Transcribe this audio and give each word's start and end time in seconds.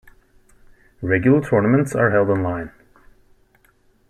Regular 1.03 1.41
tournaments 1.47 1.93
are 1.93 2.09
held 2.09 2.29
online. 2.31 2.71